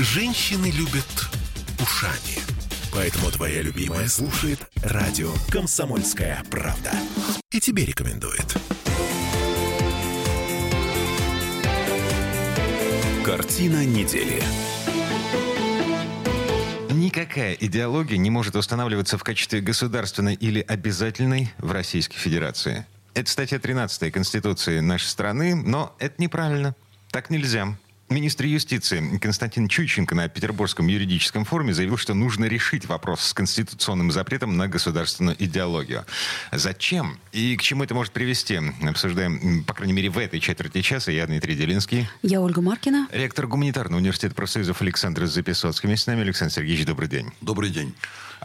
[0.00, 1.28] Женщины любят
[1.80, 2.38] ушами.
[2.92, 6.92] Поэтому твоя любимая слушает радио «Комсомольская правда».
[7.50, 8.46] И тебе рекомендует.
[13.24, 14.40] Картина недели.
[16.92, 22.86] Никакая идеология не может устанавливаться в качестве государственной или обязательной в Российской Федерации.
[23.14, 26.76] Это статья 13 Конституции нашей страны, но это неправильно.
[27.10, 27.76] Так нельзя.
[28.10, 34.10] Министр юстиции Константин Чуйченко на Петербургском юридическом форуме заявил, что нужно решить вопрос с конституционным
[34.10, 36.06] запретом на государственную идеологию.
[36.50, 38.58] Зачем и к чему это может привести?
[38.82, 41.12] Обсуждаем, по крайней мере, в этой четверти часа.
[41.12, 42.08] Я Дмитрий Делинский.
[42.22, 43.08] Я Ольга Маркина.
[43.12, 45.86] Ректор гуманитарного университета профсоюзов Александр Записоцкий.
[45.86, 47.30] Вместе с нами Александр Сергеевич, добрый день.
[47.42, 47.94] Добрый день.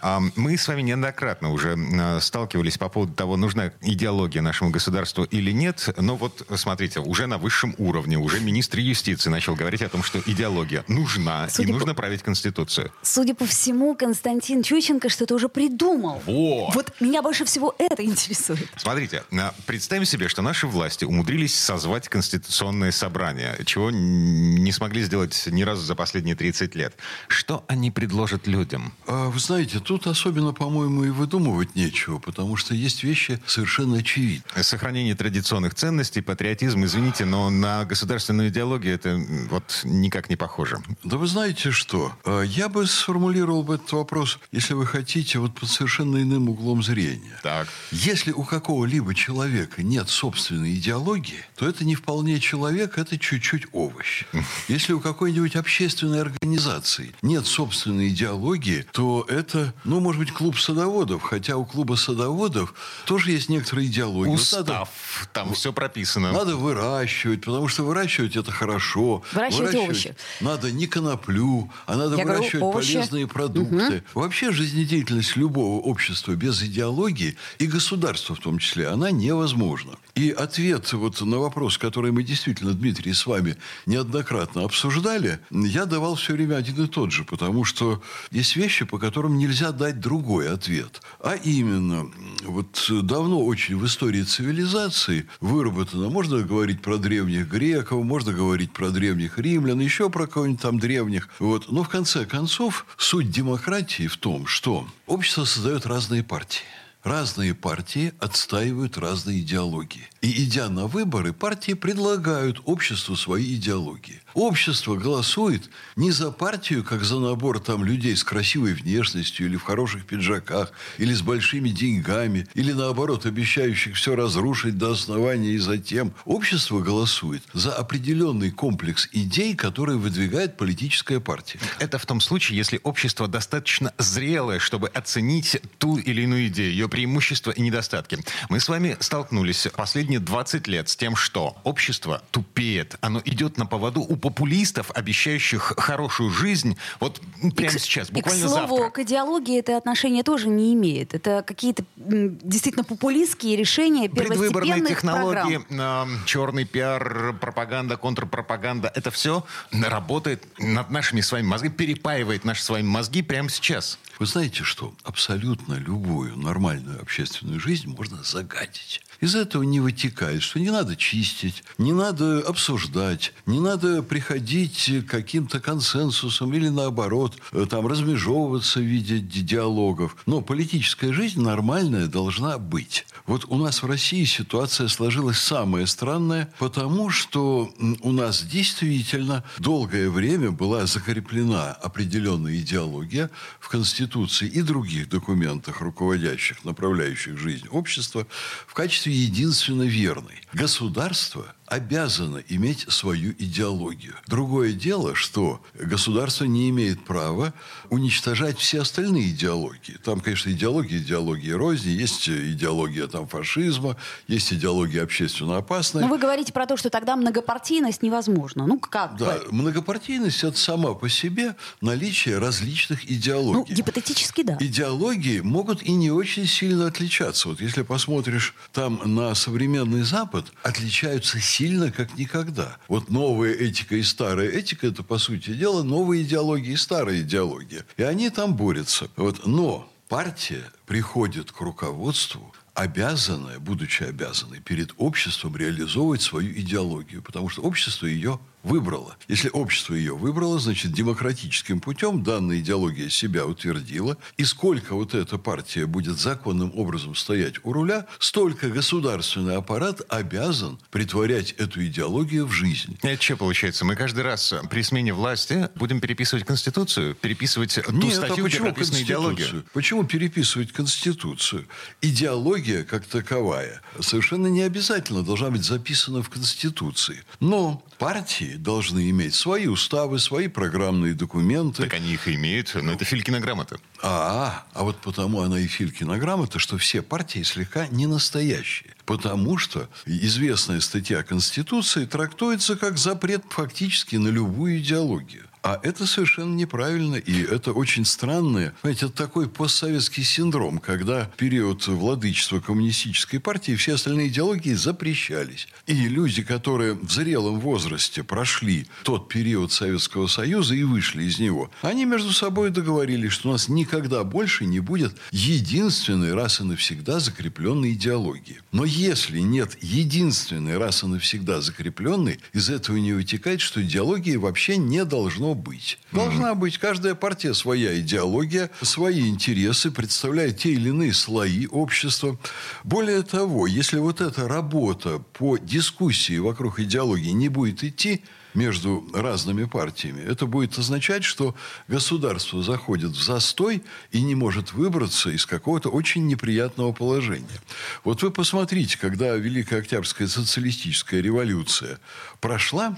[0.02, 5.24] А, мы с вами неоднократно уже а, сталкивались по поводу того, нужна идеология нашему государству
[5.24, 5.88] или нет.
[5.98, 10.20] Но вот, смотрите, уже на высшем уровне, уже министр юстиции начал говорить о том, что
[10.26, 11.80] идеология нужна, Судя и по...
[11.80, 12.92] нужно править Конституцию.
[13.02, 16.22] Судя по всему, Константин Чученко что-то уже придумал.
[16.26, 16.76] Вот.
[16.76, 18.68] Вот меня больше всего это интересует.
[18.78, 25.48] Смотрите, а, представим себе, что наши власти умудрились созвать Конституционное собрание, чего не смогли сделать
[25.48, 26.96] ни разу за последние 30 лет.
[27.28, 28.94] Что они предложат людям?
[29.08, 34.64] Вы знаете, тут особенно, по-моему, и выдумывать нечего, потому что есть вещи совершенно очевидные.
[34.64, 39.16] Сохранение традиционных ценностей, патриотизм, извините, но на государственную идеологию это
[39.50, 40.82] вот никак не похоже.
[41.04, 42.14] Да вы знаете что?
[42.26, 46.84] А, я бы сформулировал бы этот вопрос, если вы хотите, вот под совершенно иным углом
[46.84, 47.40] зрения.
[47.44, 47.68] Так.
[47.92, 54.26] Если у какого-либо человека нет собственной идеологии, то это не вполне человек, это чуть-чуть овощ.
[54.68, 61.22] Если у какой-нибудь общественной организации нет собственной идеологии, то это ну, может быть, клуб садоводов,
[61.24, 62.74] хотя у клуба садоводов
[63.06, 64.34] тоже есть некоторые идеологии.
[64.34, 64.90] Устав, вот надо,
[65.34, 66.32] там все прописано.
[66.32, 69.24] Надо выращивать, потому что выращивать это хорошо.
[69.34, 70.16] Выращивать, выращивать овощи.
[70.42, 73.98] Надо не коноплю, а надо Я выращивать говорю, полезные продукты.
[74.14, 74.22] Угу.
[74.22, 79.94] Вообще жизнедеятельность любого общества без идеологии и государства в том числе, она невозможна.
[80.16, 86.16] И ответ вот на вопрос, который мы действительно, Дмитрий, с вами неоднократно обсуждали, я давал
[86.16, 90.00] все время один и тот же, потому что есть вещи, по которым нельзя нельзя дать
[90.00, 91.02] другой ответ.
[91.20, 92.12] А именно,
[92.44, 98.90] вот давно очень в истории цивилизации выработано, можно говорить про древних греков, можно говорить про
[98.90, 101.30] древних римлян, еще про кого-нибудь там древних.
[101.40, 101.72] Вот.
[101.72, 106.64] Но в конце концов, суть демократии в том, что общество создает разные партии.
[107.04, 110.08] Разные партии отстаивают разные идеологии.
[110.22, 114.22] И идя на выборы, партии предлагают обществу свои идеологии.
[114.34, 119.64] Общество голосует не за партию, как за набор там людей с красивой внешностью или в
[119.64, 126.14] хороших пиджаках, или с большими деньгами, или наоборот, обещающих все разрушить до основания и затем.
[126.24, 131.60] Общество голосует за определенный комплекс идей, которые выдвигает политическая партия.
[131.80, 136.88] Это в том случае, если общество достаточно зрелое, чтобы оценить ту или иную идею, ее
[136.94, 138.20] преимущества и недостатки.
[138.50, 143.66] Мы с вами столкнулись последние 20 лет с тем, что общество тупеет, оно идет на
[143.66, 147.20] поводу у популистов, обещающих хорошую жизнь, вот
[147.56, 148.90] прямо и сейчас, буквально и, к слову, завтра.
[148.92, 151.16] к идеологии это отношение тоже не имеет.
[151.16, 156.16] Это какие-то действительно популистские решения Предвыборные технологии, программ.
[156.22, 162.62] э, черный пиар, пропаганда, контрпропаганда, это все работает над нашими с вами мозгами, перепаивает наши
[162.62, 163.98] с вами мозги прямо сейчас.
[164.20, 164.94] Вы знаете что?
[165.04, 169.02] Абсолютно любую нормальную общественную жизнь можно загадить.
[169.20, 175.10] Из этого не вытекает, что не надо чистить, не надо обсуждать, не надо приходить к
[175.10, 180.16] каким-то консенсусам или наоборот, э, там размежевываться в виде диалогов.
[180.26, 183.06] Но политическая жизнь нормальная должна быть.
[183.26, 190.10] Вот у нас в России ситуация сложилась самая странная, потому что у нас действительно долгое
[190.10, 198.28] время была закреплена определенная идеология в Конституции и других документах, руководящих, направляющих жизнь общества,
[198.68, 200.42] в качестве единственно верной.
[200.54, 204.14] Государство обязано иметь свою идеологию.
[204.28, 207.54] Другое дело, что государство не имеет права
[207.90, 209.98] уничтожать все остальные идеологии.
[210.04, 213.98] Там, конечно, идеология, идеология розни, есть идеология там, фашизма,
[214.28, 216.04] есть идеология общественно опасная.
[216.04, 218.68] Но вы говорите про то, что тогда многопартийность невозможна.
[218.68, 219.18] Ну, как?
[219.18, 223.66] Да, многопартийность– это сама по себе наличие различных идеологий.
[223.70, 224.58] Ну, гипотетически, да.
[224.60, 227.50] Идеологии могут и не очень сильно отличаться.
[227.50, 232.78] Вот если посмотришь там на современный Запад, отличаются сильно, как никогда.
[232.88, 237.86] Вот новая этика и старая этика– это, по сути дела, новая идеология и старая идеология.
[237.98, 239.10] И они там борются.
[239.16, 239.46] Вот.
[239.46, 247.62] Но партия приходит к руководству обязанная, будучи обязанной перед обществом реализовывать свою идеологию, потому что
[247.62, 249.16] общество ее выбрало.
[249.28, 254.18] Если общество ее выбрало, значит, демократическим путем данная идеология себя утвердила.
[254.38, 260.80] И сколько вот эта партия будет законным образом стоять у руля, столько государственный аппарат обязан
[260.92, 262.98] притворять эту идеологию в жизнь.
[263.02, 263.86] Это что получается?
[263.86, 267.16] Мы каждый раз при смене власти будем переписывать Конституцию?
[267.16, 269.64] Переписывать ту Нет, статью, а почему где прописана идеология?
[269.74, 271.68] Почему переписывать Конституцию?
[272.02, 277.24] Идеология, как таковая, совершенно не обязательно должна быть записана в Конституции.
[277.40, 281.84] Но партии должны иметь свои уставы, свои программные документы.
[281.84, 283.78] Так они их имеют, но это Филькина грамота.
[284.02, 288.94] А, а вот потому она и Филькина грамота, что все партии слегка не настоящие.
[289.06, 295.44] Потому что известная статья Конституции трактуется как запрет фактически на любую идеологию.
[295.64, 298.74] А это совершенно неправильно, и это очень странное.
[298.82, 305.70] Знаете, это такой постсоветский синдром, когда в период владычества коммунистической партии все остальные идеологии запрещались.
[305.88, 311.72] И люди, которые в зрелом возрасте прошли тот период Советского Союза и вышли из него,
[311.82, 317.22] они между собой договорились, что у нас никогда больше не будет единственной раз и навсегда
[317.22, 318.60] закрепленной идеологии.
[318.74, 324.76] Но если нет единственной раз и навсегда закрепленной, из этого не вытекает, что идеологии вообще
[324.76, 326.00] не должно быть.
[326.12, 332.38] Должна быть каждая партия своя идеология, свои интересы, представляет те или иные слои общества.
[332.84, 338.22] Более того, если вот эта работа по дискуссии вокруг идеологии не будет идти,
[338.54, 340.22] между разными партиями.
[340.22, 341.56] Это будет означать, что
[341.88, 347.62] государство заходит в застой и не может выбраться из какого-то очень неприятного положения.
[348.04, 352.00] Вот вы посмотрите, когда Великая Октябрьская социалистическая революция
[352.40, 352.98] прошла,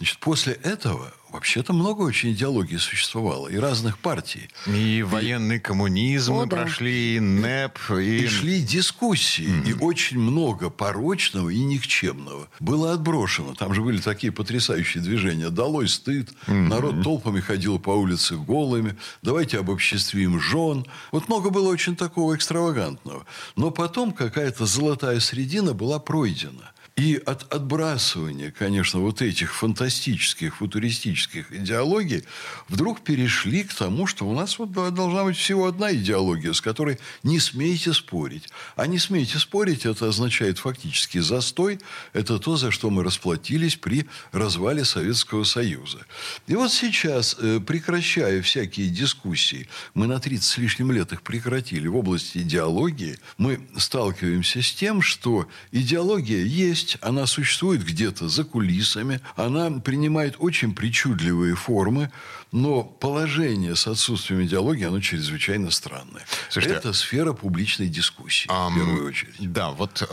[0.00, 4.48] значит, после этого Вообще-то много очень идеологий существовало, и разных партий.
[4.66, 6.56] И, и военный коммунизм О, да.
[6.56, 7.78] прошли, и НЭП.
[7.90, 8.24] И...
[8.24, 9.70] и шли дискуссии, mm-hmm.
[9.70, 13.54] и очень много порочного и никчемного было отброшено.
[13.54, 15.50] Там же были такие потрясающие движения.
[15.50, 16.68] Долой стыд, mm-hmm.
[16.68, 20.84] народ толпами ходил по улице голыми, давайте обобществим жен.
[21.12, 23.24] Вот много было очень такого экстравагантного.
[23.54, 26.72] Но потом какая-то золотая средина была пройдена.
[27.00, 32.24] И от отбрасывания, конечно, вот этих фантастических, футуристических идеологий
[32.68, 36.98] вдруг перешли к тому, что у нас вот должна быть всего одна идеология, с которой
[37.22, 38.50] не смейте спорить.
[38.76, 41.80] А не смейте спорить, это означает фактически застой.
[42.12, 46.04] Это то, за что мы расплатились при развале Советского Союза.
[46.48, 51.88] И вот сейчас, э, прекращая всякие дискуссии, мы на 30 с лишним лет их прекратили
[51.88, 58.44] в области идеологии, мы сталкиваемся с тем, что идеология есть, есть, она существует где-то за
[58.44, 62.10] кулисами, она принимает очень причудливые формы,
[62.52, 66.24] но положение с отсутствием идеологии, оно чрезвычайно странное.
[66.48, 69.52] Слушайте, Это сфера публичной дискуссии, ам, в первую очередь.
[69.52, 70.08] Да, вот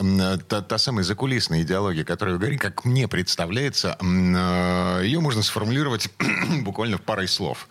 [0.48, 6.10] та, та самая закулисная идеология, которую вы говорите, как мне представляется, э, ее можно сформулировать
[6.62, 7.68] буквально в парой слов.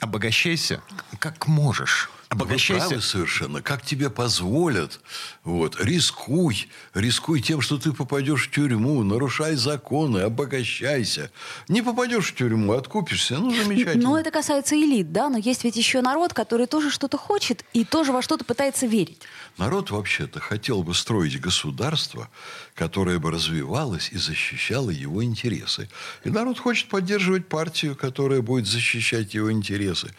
[0.00, 0.80] Обогащайся
[1.18, 2.10] как можешь.
[2.30, 2.84] Обогащайся.
[2.84, 3.62] Вы правы совершенно.
[3.62, 5.00] Как тебе позволят.
[5.44, 5.80] Вот.
[5.80, 6.68] Рискуй.
[6.92, 9.02] Рискуй тем, что ты попадешь в тюрьму.
[9.02, 10.18] Нарушай законы.
[10.18, 11.30] Обогащайся.
[11.68, 13.38] Не попадешь в тюрьму, откупишься.
[13.38, 14.10] Ну, замечательно.
[14.10, 15.30] Но это касается элит, да?
[15.30, 19.22] Но есть ведь еще народ, который тоже что-то хочет и тоже во что-то пытается верить.
[19.56, 22.28] Народ вообще-то хотел бы строить государство,
[22.74, 25.88] которое бы развивалось и защищало его интересы.
[26.24, 30.14] И народ хочет поддерживать партию, которая будет защищать его интересы.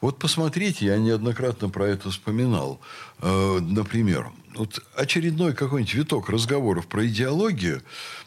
[0.00, 2.80] Вот посмотрите, я неоднократно неоднократно про это вспоминал.
[3.20, 7.82] Э, например, вот очередной какой-нибудь виток разговоров про идеологию,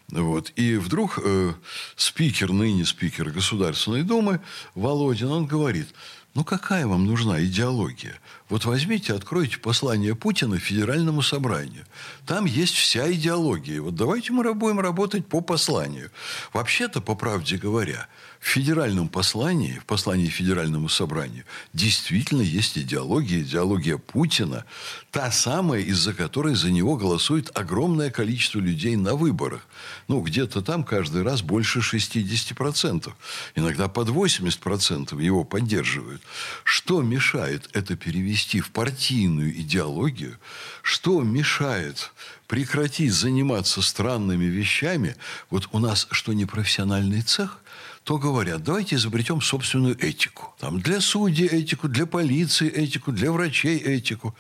[0.10, 1.54] вот, и вдруг э,
[1.96, 4.40] спикер, ныне спикер Государственной Думы
[4.76, 5.88] Володин, он говорит,
[6.36, 8.20] ну какая вам нужна идеология?
[8.48, 11.84] Вот возьмите, откройте послание Путина Федеральному собранию.
[12.28, 13.82] Там есть вся идеология.
[13.82, 16.12] Вот давайте мы будем работать по посланию.
[16.54, 18.08] Вообще-то, по правде говоря,
[18.40, 24.66] в федеральном послании, в послании Федеральному собранию, действительно есть идеология, идеология Путина,
[25.10, 29.66] та самая, из-за которой за него голосует огромное количество людей на выборах.
[30.08, 33.12] Ну, где-то там каждый раз больше 60%.
[33.56, 36.22] Иногда под 80% его поддерживают.
[36.64, 40.38] Что мешает это перевести в партийную идеологию?
[40.82, 42.12] Что мешает
[42.48, 45.16] прекратить заниматься странными вещами?
[45.50, 47.62] Вот у нас что, не профессиональный цех?
[48.06, 50.54] то говорят, давайте изобретем собственную этику.
[50.60, 54.36] Там для судей этику, для полиции этику, для врачей этику.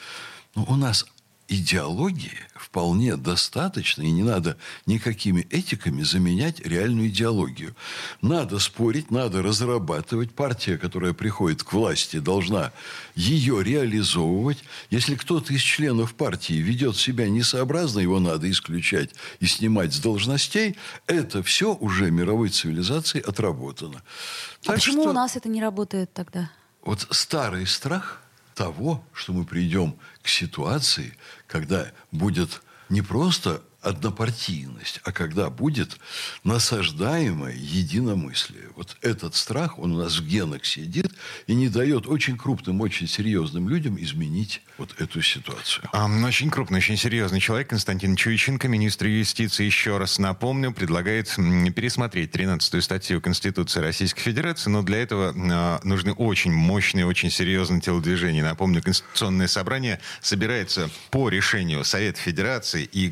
[0.53, 1.07] Но у нас
[1.47, 7.75] идеологии вполне достаточно, и не надо никакими этиками заменять реальную идеологию.
[8.21, 10.33] Надо спорить, надо разрабатывать.
[10.33, 12.71] Партия, которая приходит к власти, должна
[13.15, 14.63] ее реализовывать.
[14.89, 20.75] Если кто-то из членов партии ведет себя несообразно, его надо исключать и снимать с должностей.
[21.07, 24.01] Это все уже мировой цивилизацией отработано.
[24.63, 25.11] А так почему что...
[25.11, 26.49] у нас это не работает тогда?
[26.83, 28.21] Вот старый страх–
[28.55, 31.13] того, что мы придем к ситуации,
[31.47, 35.97] когда будет не просто однопартийность, а когда будет
[36.43, 38.69] насаждаемое единомыслие.
[38.75, 41.11] Вот этот страх, он у нас в генах сидит
[41.47, 45.87] и не дает очень крупным, очень серьезным людям изменить вот эту ситуацию.
[45.93, 51.27] А, очень крупный, очень серьезный человек Константин Чуйченко, министр юстиции, еще раз напомню, предлагает
[51.75, 57.81] пересмотреть 13-ю статью Конституции Российской Федерации, но для этого а, нужны очень мощные, очень серьезные
[57.81, 58.43] телодвижения.
[58.43, 63.07] Напомню, Конституционное собрание собирается по решению Совета Федерации и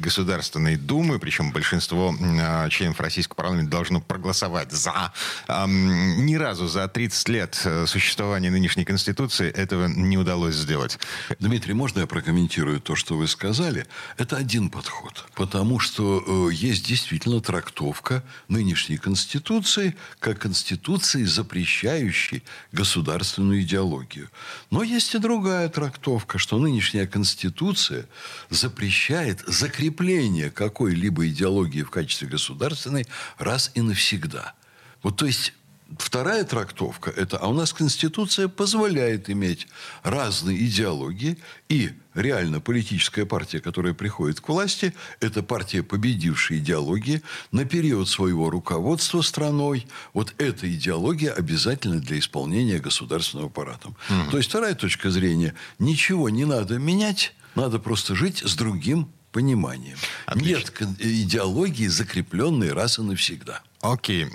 [0.64, 5.12] Государственной Думы, причем большинство а, членов российского парламента должно проголосовать за.
[5.48, 11.00] Ни разу за 30 лет э, существования нынешней Конституции этого не удалось сделать.
[11.40, 13.86] Дмитрий, можно я прокомментирую то, что вы сказали?
[14.18, 15.26] Это один подход.
[15.36, 24.30] Потому что э, есть действительно трактовка нынешней Конституции как Конституции, запрещающей государственную идеологию.
[24.72, 28.06] Но есть и другая трактовка, что нынешняя Конституция
[28.50, 33.08] запрещает закрепление какой-либо идеологии в качестве государственной
[33.38, 34.54] раз и навсегда.
[35.02, 35.54] Вот то есть
[35.98, 39.68] Вторая трактовка– это, а у нас Конституция позволяет иметь
[40.02, 41.38] разные идеологии,
[41.70, 48.50] и реально политическая партия, которая приходит к власти, это партия, победившая идеологии на период своего
[48.50, 49.86] руководства страной.
[50.14, 53.90] Вот эта идеология обязательна для исполнения государственного аппарата.
[53.90, 54.32] Угу.
[54.32, 59.98] То есть вторая точка зрения– ничего не надо менять, надо просто жить с другим пониманием.
[60.28, 60.86] Отлично.
[60.86, 63.62] Нет идеологии, закрепленной раз и навсегда.
[63.82, 64.28] Окей,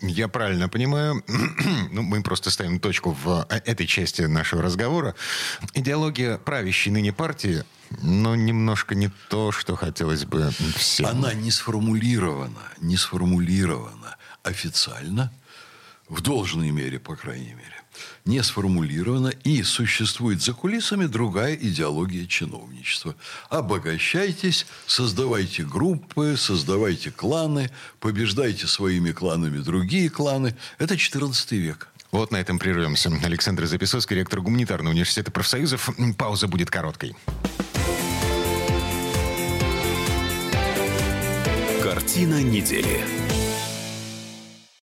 [0.00, 1.22] я правильно понимаю,
[1.90, 5.14] ну, мы просто ставим точку в э, этой части нашего разговора.
[5.74, 7.64] Идеология правящей ныне партии,
[8.02, 11.06] но немножко не то, что хотелось бы всем.
[11.06, 15.30] Она не сформулирована, не сформулирована официально,
[16.08, 17.85] в должной мере, по крайней мере
[18.24, 23.14] не сформулирована и существует за кулисами другая идеология чиновничества.
[23.48, 30.56] Обогащайтесь, создавайте группы, создавайте кланы, побеждайте своими кланами другие кланы.
[30.78, 31.88] Это 14 век.
[32.12, 33.10] Вот на этом прервемся.
[33.22, 35.90] Александр Записовский, ректор Гуманитарного университета профсоюзов.
[36.16, 37.14] Пауза будет короткой.
[41.82, 43.25] Картина недели.